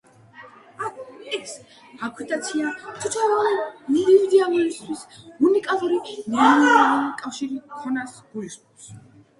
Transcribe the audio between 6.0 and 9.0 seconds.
ნეირონული კავშირების ქონას გულისხმობს.